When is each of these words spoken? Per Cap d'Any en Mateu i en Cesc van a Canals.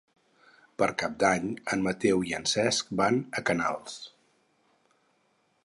Per 0.81 0.87
Cap 1.01 1.17
d'Any 1.23 1.45
en 1.75 1.83
Mateu 1.87 2.23
i 2.29 2.33
en 2.39 2.49
Cesc 2.53 2.89
van 3.03 3.21
a 3.41 3.45
Canals. 3.51 4.01